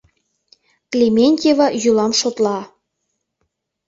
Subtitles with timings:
[0.91, 2.59] Клементьева йӱлам шотла.